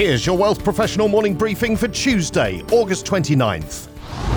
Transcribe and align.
Here's 0.00 0.24
your 0.24 0.38
Wealth 0.38 0.64
Professional 0.64 1.08
morning 1.08 1.34
briefing 1.34 1.76
for 1.76 1.86
Tuesday, 1.86 2.62
August 2.72 3.04
29th. 3.04 3.89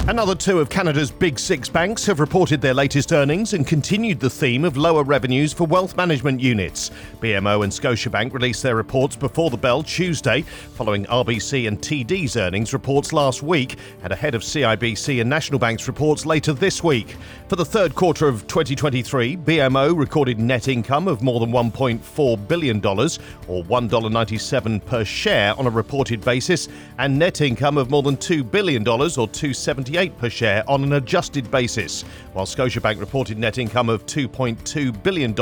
Another 0.05 0.35
two 0.35 0.59
of 0.59 0.69
Canada's 0.69 1.09
big 1.09 1.39
six 1.39 1.69
banks 1.69 2.05
have 2.05 2.19
reported 2.19 2.59
their 2.59 2.73
latest 2.73 3.13
earnings 3.13 3.53
and 3.53 3.65
continued 3.65 4.19
the 4.19 4.29
theme 4.29 4.65
of 4.65 4.75
lower 4.75 5.01
revenues 5.01 5.53
for 5.53 5.65
wealth 5.65 5.95
management 5.95 6.41
units. 6.41 6.91
BMO 7.21 7.63
and 7.63 7.71
Scotiabank 7.71 8.33
released 8.33 8.61
their 8.63 8.75
reports 8.75 9.15
before 9.15 9.49
the 9.49 9.55
bell 9.55 9.81
Tuesday, 9.81 10.41
following 10.41 11.05
RBC 11.05 11.69
and 11.69 11.79
TD's 11.79 12.35
earnings 12.35 12.73
reports 12.73 13.13
last 13.13 13.43
week 13.43 13.77
and 14.03 14.11
ahead 14.11 14.35
of 14.35 14.41
CIBC 14.41 15.21
and 15.21 15.29
National 15.29 15.57
Bank's 15.57 15.87
reports 15.87 16.25
later 16.25 16.51
this 16.51 16.83
week. 16.83 17.15
For 17.47 17.55
the 17.55 17.63
third 17.63 17.95
quarter 17.95 18.27
of 18.27 18.45
2023, 18.47 19.37
BMO 19.37 19.97
recorded 19.97 20.37
net 20.37 20.67
income 20.67 21.07
of 21.07 21.21
more 21.21 21.39
than 21.39 21.53
$1.4 21.53 22.47
billion, 22.49 22.77
or 22.85 23.63
$1.97 23.63 24.85
per 24.85 25.05
share 25.05 25.57
on 25.57 25.65
a 25.65 25.69
reported 25.69 26.19
basis, 26.25 26.67
and 26.97 27.17
net 27.17 27.39
income 27.39 27.77
of 27.77 27.89
more 27.89 28.03
than 28.03 28.17
$2 28.17 28.51
billion, 28.51 28.85
or 28.85 29.07
270 29.07 29.92
per 30.17 30.29
share 30.29 30.63
on 30.69 30.83
an 30.83 30.93
adjusted 30.93 31.49
basis, 31.49 32.03
while 32.33 32.45
Scotiabank 32.45 32.99
reported 32.99 33.37
net 33.37 33.57
income 33.57 33.89
of 33.89 34.05
$2.2 34.05 35.03
billion 35.03 35.33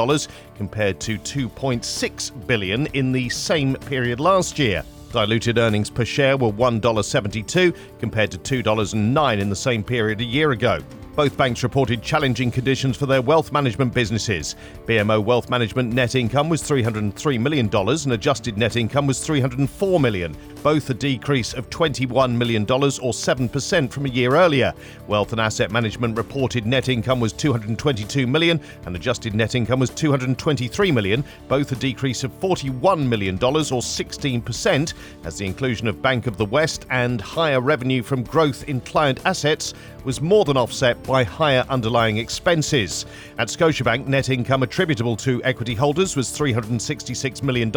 compared 0.56 1.00
to 1.00 1.18
$2.6 1.18 2.48
billion 2.48 2.86
in 2.88 3.12
the 3.12 3.30
same 3.30 3.76
period 3.76 4.20
last 4.20 4.60
year. 4.60 4.84
Diluted 5.12 5.58
earnings 5.58 5.90
per 5.90 6.06
share 6.06 6.38
were 6.38 6.52
$1.72 6.52 7.76
compared 8.00 8.32
to 8.32 8.38
$2.09 8.38 9.40
in 9.40 9.50
the 9.50 9.56
same 9.56 9.84
period 9.84 10.22
a 10.22 10.26
year 10.26 10.52
ago. 10.52 10.80
Both 11.16 11.36
banks 11.36 11.62
reported 11.62 12.02
challenging 12.02 12.52
conditions 12.52 12.96
for 12.96 13.06
their 13.06 13.22
wealth 13.22 13.52
management 13.52 13.94
businesses. 13.94 14.56
BMO 14.86 15.22
Wealth 15.22 15.50
Management 15.50 15.94
net 15.94 16.16
income 16.16 16.48
was 16.48 16.64
$303 16.64 17.40
million 17.40 17.70
and 17.76 18.14
adjusted 18.14 18.58
net 18.58 18.78
income 18.78 19.08
was 19.08 19.20
304 19.20 20.00
million, 20.00 20.38
both 20.64 20.90
a 20.90 20.94
decrease 20.94 21.54
of 21.54 21.70
$21 21.70 22.32
million 22.38 22.64
or 22.64 23.12
7% 23.12 23.92
from 23.92 24.06
a 24.06 24.10
year 24.10 24.36
earlier. 24.36 24.74
Wealth 25.08 25.34
and 25.34 25.42
Asset 25.42 25.70
Management 25.70 26.16
reported 26.16 26.66
net 26.66 26.88
income 26.88 27.20
was 27.20 27.34
222 27.34 28.26
million 28.26 28.62
and 28.86 28.96
adjusted 28.96 29.36
net 29.36 29.54
income 29.54 29.82
was 29.82 29.90
223 29.90 30.92
million, 30.94 31.26
both 31.50 31.74
a 31.74 31.76
decrease 31.76 32.24
of 32.24 32.32
$41 32.40 33.06
million 33.06 33.36
or 33.36 33.82
16%, 33.82 34.94
as 35.26 35.38
the 35.38 35.46
inclusion 35.46 35.90
of 35.90 36.02
Bank 36.02 36.28
of 36.28 36.38
the 36.38 36.46
West 36.46 36.86
and 36.90 37.20
higher 37.20 37.60
revenue 37.60 38.02
from 38.02 38.24
growth 38.24 38.68
in 38.70 38.80
client 38.80 39.20
assets 39.26 39.74
was 40.04 40.22
more 40.22 40.46
than 40.46 40.58
offset 40.58 41.01
by 41.04 41.24
higher 41.24 41.66
underlying 41.70 42.18
expenses. 42.18 43.06
At 43.38 43.48
Scotiabank, 43.48 44.08
net 44.08 44.30
income 44.30 44.64
attributable 44.64 45.16
to 45.18 45.44
equity 45.44 45.76
holders 45.76 46.16
was 46.16 46.30
$366 46.30 47.44
million 47.44 47.72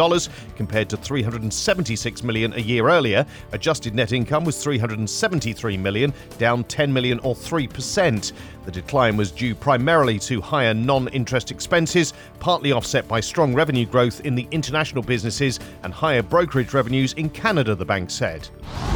compared 0.55 0.89
to 0.89 0.97
376 0.97 2.23
million 2.23 2.53
a 2.53 2.59
year 2.59 2.89
earlier. 2.89 3.25
Adjusted 3.51 3.95
net 3.95 4.11
income 4.11 4.45
was 4.45 4.61
373 4.63 5.77
million, 5.77 6.13
down 6.37 6.63
10 6.63 6.91
million 6.91 7.19
or 7.19 7.35
3%. 7.35 8.33
The 8.65 8.71
decline 8.71 9.15
was 9.15 9.31
due 9.31 9.53
primarily 9.53 10.17
to 10.19 10.41
higher 10.41 10.73
non 10.73 11.07
interest 11.09 11.51
expenses, 11.51 12.13
partly 12.39 12.71
offset 12.71 13.07
by 13.07 13.19
strong 13.19 13.53
revenue 13.53 13.85
growth 13.85 14.21
in 14.21 14.35
the 14.35 14.47
international 14.51 15.03
businesses 15.03 15.59
and 15.83 15.93
higher 15.93 16.23
brokerage 16.23 16.73
revenues 16.73 17.13
in 17.13 17.29
Canada, 17.29 17.75
the 17.75 17.85
bank 17.85 18.09
said. 18.09 18.49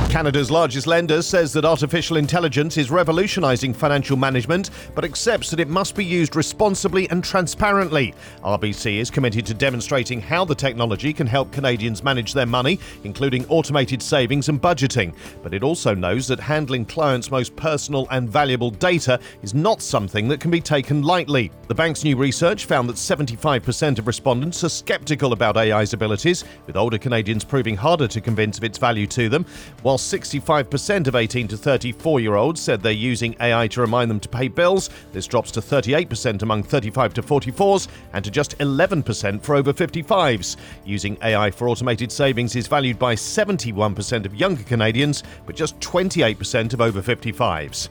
Canada's 0.09 0.49
largest 0.49 0.87
lender 0.87 1.21
says 1.21 1.53
that 1.53 1.65
artificial 1.65 2.17
intelligence 2.17 2.77
is 2.77 2.89
revolutionizing 2.89 3.75
financial 3.75 4.17
management, 4.17 4.71
but 4.95 5.05
accepts 5.05 5.51
that 5.51 5.59
it 5.59 5.67
must 5.67 5.95
be 5.95 6.03
used 6.03 6.35
responsibly 6.35 7.07
and 7.11 7.23
transparently. 7.23 8.15
RBC 8.43 8.97
is 8.97 9.11
committed 9.11 9.45
to 9.45 9.53
demonstrating 9.53 10.19
how 10.19 10.43
the 10.43 10.55
technology 10.55 11.13
can 11.13 11.27
help 11.27 11.51
Canadians 11.51 12.03
manage 12.03 12.33
their 12.33 12.47
money, 12.47 12.79
including 13.03 13.45
automated 13.49 14.01
savings 14.01 14.49
and 14.49 14.59
budgeting. 14.59 15.13
But 15.43 15.53
it 15.53 15.61
also 15.61 15.93
knows 15.93 16.27
that 16.27 16.39
handling 16.39 16.85
clients' 16.85 17.29
most 17.29 17.55
personal 17.55 18.07
and 18.09 18.27
valuable 18.27 18.71
data 18.71 19.19
is 19.43 19.53
not 19.53 19.79
something 19.79 20.27
that 20.29 20.39
can 20.39 20.49
be 20.49 20.59
taken 20.59 21.03
lightly. 21.03 21.51
The 21.67 21.75
bank's 21.75 22.03
new 22.03 22.17
research 22.17 22.65
found 22.65 22.89
that 22.89 22.95
75% 22.95 23.99
of 23.99 24.07
respondents 24.07 24.63
are 24.63 24.69
skeptical 24.69 25.33
about 25.33 25.55
AI's 25.55 25.93
abilities, 25.93 26.45
with 26.65 26.75
older 26.75 26.97
Canadians 26.97 27.43
proving 27.43 27.77
harder 27.77 28.07
to 28.07 28.19
convince 28.19 28.57
of 28.57 28.63
its 28.63 28.79
value 28.79 29.05
to 29.05 29.29
them, 29.29 29.45
while 29.83 29.98
65% 29.99 31.07
of 31.07 31.15
18 31.15 31.47
to 31.47 31.57
34 31.57 32.19
year 32.19 32.35
olds 32.35 32.61
said 32.61 32.81
they're 32.81 32.91
using 32.91 33.35
AI 33.39 33.67
to 33.67 33.81
remind 33.81 34.09
them 34.09 34.19
to 34.19 34.29
pay 34.29 34.47
bills. 34.47 34.89
This 35.11 35.27
drops 35.27 35.51
to 35.51 35.61
38% 35.61 36.41
among 36.41 36.63
35 36.63 37.13
to 37.15 37.21
44s 37.21 37.87
and 38.13 38.23
to 38.23 38.31
just 38.31 38.57
11% 38.59 39.41
for 39.43 39.55
over 39.55 39.73
55s. 39.73 40.57
Using 40.85 41.17
AI 41.23 41.51
for 41.51 41.69
automated 41.69 42.11
savings 42.11 42.55
is 42.55 42.67
valued 42.67 42.97
by 42.99 43.15
71% 43.15 44.25
of 44.25 44.35
younger 44.35 44.63
Canadians, 44.63 45.23
but 45.45 45.55
just 45.55 45.79
28% 45.79 46.73
of 46.73 46.81
over 46.81 47.01
55s. 47.01 47.89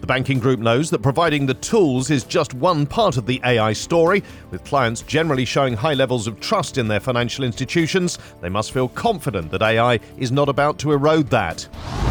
The 0.00 0.06
banking 0.06 0.38
group 0.38 0.60
knows 0.60 0.88
that 0.90 1.02
providing 1.02 1.44
the 1.44 1.54
tools 1.54 2.10
is 2.10 2.24
just 2.24 2.54
one 2.54 2.86
part 2.86 3.18
of 3.18 3.26
the 3.26 3.40
AI 3.44 3.74
story. 3.74 4.22
With 4.50 4.64
clients 4.64 5.02
generally 5.02 5.44
showing 5.44 5.74
high 5.74 5.92
levels 5.92 6.26
of 6.26 6.40
trust 6.40 6.78
in 6.78 6.88
their 6.88 7.00
financial 7.00 7.44
institutions, 7.44 8.18
they 8.40 8.48
must 8.48 8.72
feel 8.72 8.88
confident 8.88 9.50
that 9.50 9.62
AI 9.62 10.00
is 10.16 10.32
not 10.32 10.48
about 10.48 10.78
to 10.78 10.92
erode 10.92 11.28
that. 11.28 11.68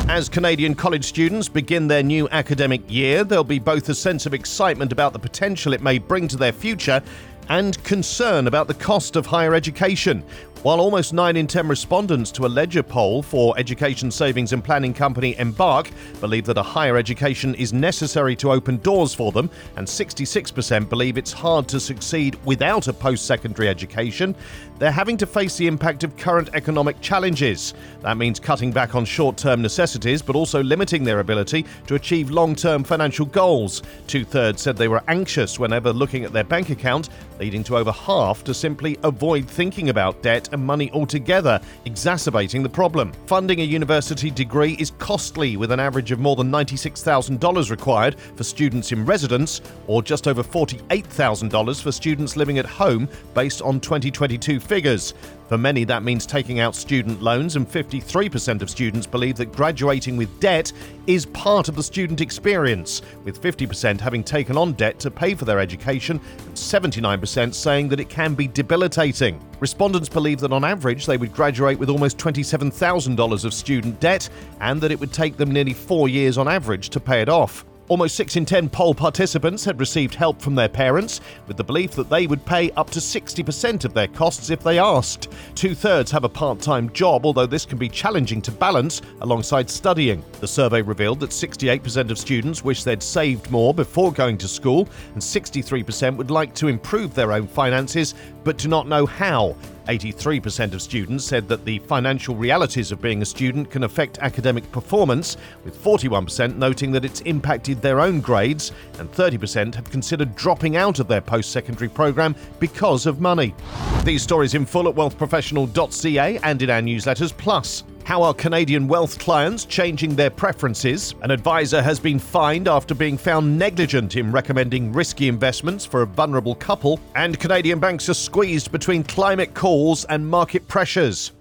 As 0.08 0.30
Canadian 0.30 0.76
college 0.76 1.06
students 1.06 1.50
begin 1.50 1.88
their 1.88 2.04
new 2.04 2.30
academic 2.30 2.82
year, 2.88 3.24
there'll 3.24 3.44
be 3.44 3.60
both 3.60 3.90
a 3.90 3.96
sense 3.96 4.28
of 4.28 4.36
excitement 4.36 4.92
about 4.92 5.14
the 5.14 5.20
potential 5.20 5.74
it 5.74 5.82
may 5.82 5.98
bring 5.98 6.28
to 6.28 6.38
their 6.38 6.54
future 6.54 7.02
and 7.50 7.84
concern 7.84 8.46
about 8.46 8.68
the 8.68 8.74
cost 8.76 9.16
of 9.16 9.26
higher 9.26 9.56
education. 9.56 10.24
While 10.62 10.82
almost 10.82 11.14
9 11.14 11.38
in 11.38 11.48
10 11.48 11.70
respondents 11.70 12.34
to 12.34 12.46
a 12.46 12.48
Leger 12.48 12.84
poll 12.84 13.24
for 13.24 13.58
education 13.58 14.12
savings 14.12 14.52
and 14.52 14.62
planning 14.62 14.94
company 14.94 15.38
Embark 15.38 15.90
believe 16.20 16.46
that 16.48 16.58
a 16.58 16.62
higher 16.62 16.98
education 16.98 17.56
is 17.56 17.72
necessary 17.72 18.36
to 18.36 18.52
open 18.52 18.76
doors 18.80 19.14
for 19.14 19.32
them, 19.32 19.50
and 19.78 19.88
66% 19.88 20.90
believe 20.90 21.18
it's 21.18 21.32
hard 21.32 21.70
to 21.70 21.80
succeed 21.80 22.38
without 22.44 22.90
a 22.90 22.94
post 22.94 23.26
secondary 23.26 23.70
education, 23.70 24.36
they're 24.80 24.92
having 24.92 25.16
to 25.18 25.26
face 25.26 25.56
the 25.56 25.68
impact 25.68 26.04
of 26.04 26.18
current 26.18 26.50
economic 26.54 27.00
challenges. 27.00 27.74
That 28.02 28.18
means 28.18 28.38
cutting 28.38 28.74
back 28.74 28.96
on 28.96 29.06
short 29.06 29.38
term 29.38 29.62
necessities, 29.62 30.22
but 30.22 30.36
also 30.36 30.62
limiting 30.62 31.06
their 31.06 31.22
ability 31.22 31.66
to 31.88 31.96
achieve 31.96 32.32
long 32.32 32.54
term 32.54 32.84
financial 32.84 33.26
goals. 33.26 33.82
Two 34.08 34.26
thirds 34.26 34.62
said 34.62 34.76
they 34.76 34.88
were 34.90 35.04
anxious 35.08 35.58
whenever 35.58 35.94
looking 35.94 36.26
at 36.26 36.34
their 36.34 36.44
bank 36.44 36.70
account, 36.70 37.08
leading 37.40 37.64
to 37.64 37.78
over 37.78 37.94
half 37.94 38.44
to 38.44 38.54
simply 38.54 38.98
avoid 39.04 39.48
thinking 39.50 39.90
about 39.90 40.22
debt 40.22 40.49
and 40.52 40.66
money 40.66 40.92
altogether, 40.92 41.60
exacerbating 41.86 42.64
the 42.64 42.70
problem. 42.70 43.12
Funding 43.26 43.62
a 43.62 43.64
university 43.64 44.32
degree 44.32 44.74
is 44.80 44.92
costly, 44.98 45.58
with 45.58 45.72
an 45.72 45.80
average 45.80 46.12
of 46.12 46.20
more 46.20 46.36
than 46.36 46.52
$96,000 46.52 47.70
required 47.70 48.20
for 48.20 48.44
students 48.44 48.92
in 48.92 49.06
residence, 49.06 49.62
or 49.88 50.02
just 50.02 50.28
over 50.28 50.44
$48,000 50.44 51.82
for 51.82 51.92
students 51.92 52.36
living 52.36 52.58
at 52.58 52.66
home, 52.66 53.08
based 53.34 53.62
on 53.62 53.80
2022 53.80 54.60
figures. 54.60 55.14
For 55.50 55.58
many, 55.58 55.84
that 55.86 56.04
means 56.04 56.28
taking 56.28 56.60
out 56.60 56.76
student 56.76 57.24
loans, 57.24 57.56
and 57.56 57.68
53% 57.68 58.62
of 58.62 58.70
students 58.70 59.08
believe 59.08 59.36
that 59.38 59.52
graduating 59.52 60.16
with 60.16 60.40
debt 60.40 60.72
is 61.08 61.26
part 61.26 61.70
of 61.70 61.76
the 61.76 61.82
student 61.82 62.22
experience, 62.22 63.02
with 63.24 63.42
50% 63.42 64.00
having 64.00 64.24
taken 64.24 64.58
on 64.58 64.74
debt 64.74 65.00
to 65.00 65.10
pay 65.10 65.34
for 65.34 65.46
their 65.46 65.60
education, 65.60 66.22
and 66.46 66.56
79% 66.56 67.56
saying 67.56 67.90
that 67.90 68.00
it 68.00 68.10
can 68.10 68.36
be 68.36 68.48
debilitating. 68.48 69.42
Respondents 69.60 70.08
believe 70.08 70.40
that 70.40 70.54
on 70.54 70.64
average 70.64 71.06
they 71.06 71.18
would 71.18 71.34
graduate 71.34 71.80
with 71.80 71.90
almost 71.90 72.18
$27,000 72.18 73.46
of 73.46 73.54
student 73.54 74.00
debt, 74.00 74.30
and 74.62 74.80
that 74.82 74.92
it 74.92 75.00
would 75.00 75.12
take 75.12 75.38
them 75.38 75.52
nearly 75.52 75.74
four 75.74 76.08
years 76.08 76.38
on 76.38 76.48
average 76.48 76.90
to 76.90 77.00
pay 77.00 77.22
it 77.22 77.30
off. 77.30 77.66
Almost 77.90 78.16
6 78.18 78.36
in 78.36 78.46
10 78.46 78.70
poll 78.70 78.94
participants 78.94 79.66
had 79.66 79.80
received 79.80 80.14
help 80.14 80.40
from 80.40 80.54
their 80.54 80.70
parents, 80.70 81.22
with 81.48 81.58
the 81.58 81.64
belief 81.64 81.94
that 81.94 82.08
they 82.08 82.28
would 82.28 82.46
pay 82.46 82.70
up 82.74 82.92
to 82.92 83.00
60% 83.00 83.84
of 83.84 83.96
their 83.96 84.08
costs 84.08 84.52
if 84.52 84.62
they 84.62 84.78
asked. 84.78 85.30
Two 85.56 85.74
thirds 85.74 86.12
have 86.12 86.24
a 86.24 86.30
part 86.30 86.60
time 86.60 86.94
job, 86.94 87.26
although 87.26 87.48
this 87.48 87.66
can 87.66 87.80
be 87.80 87.90
challenging 87.90 88.44
to 88.44 88.52
balance 88.52 89.02
alongside 89.22 89.68
studying. 89.72 90.24
The 90.40 90.48
survey 90.48 90.84
revealed 90.84 91.20
that 91.22 91.32
68% 91.32 92.12
of 92.12 92.20
students 92.20 92.64
wish 92.64 92.84
they'd 92.84 93.02
saved 93.02 93.50
more 93.50 93.74
before 93.74 94.14
going 94.14 94.38
to 94.38 94.48
school, 94.48 94.88
and 95.16 95.22
63% 95.22 96.16
would 96.16 96.30
like 96.30 96.54
to 96.56 96.68
improve 96.68 97.16
their 97.16 97.32
own 97.32 97.48
finances 97.48 98.14
but 98.44 98.58
do 98.58 98.68
not 98.68 98.88
know 98.88 99.06
how. 99.06 99.56
83% 99.90 100.74
of 100.74 100.84
students 100.84 101.26
said 101.26 101.48
that 101.48 101.66
the 101.66 101.80
financial 101.80 102.36
realities 102.36 102.92
of 102.92 103.02
being 103.02 103.24
a 103.24 103.26
student 103.26 103.72
can 103.72 103.84
affect 103.84 104.20
academic 104.20 104.72
performance, 104.72 105.36
with 105.66 105.76
41% 105.84 106.58
noting 106.58 106.92
that 106.92 107.04
it's 107.04 107.22
impacted 107.22 107.82
their 107.82 108.00
own 108.00 108.22
grades, 108.22 108.72
and 109.00 109.12
30% 109.12 109.74
have 109.74 109.90
considered 109.90 110.36
dropping 110.36 110.78
out 110.78 111.00
of 111.00 111.08
their 111.08 111.22
post 111.22 111.52
secondary 111.52 111.90
program 111.90 112.36
because 112.60 113.08
of 113.08 113.20
money. 113.20 113.56
These 114.04 114.22
stories 114.22 114.54
in 114.54 114.66
full 114.66 114.88
at 114.88 114.94
wealthprofessional.ca 114.94 116.40
and 116.44 116.62
in 116.62 116.70
our 116.70 116.82
newsletters, 116.82 117.36
plus 117.36 117.84
How 118.10 118.24
are 118.24 118.34
Canadian 118.34 118.88
wealth 118.88 119.20
clients 119.20 119.66
changing 119.66 120.16
their 120.16 120.32
preferences? 120.32 121.14
An 121.22 121.30
advisor 121.30 121.80
has 121.80 122.00
been 122.00 122.18
fined 122.18 122.68
after 122.68 122.96
being 122.96 123.20
found 123.20 123.56
negligent 123.56 124.16
in 124.16 124.32
recommending 124.32 124.92
risky 124.92 125.28
investments 125.28 125.86
for 125.86 126.02
a 126.02 126.08
vulnerable 126.08 126.56
couple. 126.56 127.00
And 127.14 127.40
Canadian 127.40 127.78
banks 127.78 128.10
are 128.10 128.16
squeezed 128.16 128.72
between 128.72 129.04
climate 129.04 129.54
calls 129.54 130.06
and 130.06 130.28
market 130.28 130.68
pressures. 130.68 131.34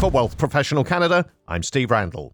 For 0.00 0.10
Wealth 0.10 0.36
Professional 0.36 0.82
Canada, 0.82 1.26
I'm 1.46 1.62
Steve 1.62 1.92
Randall. 1.92 2.32